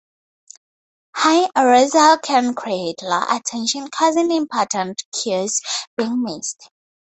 High 1.15 1.47
arousal 1.55 2.17
can 2.23 2.55
create 2.55 3.03
low 3.03 3.21
attention 3.29 3.87
causing 3.89 4.31
important 4.31 5.03
cues 5.13 5.61
being 5.95 6.23
missed. 6.23 6.71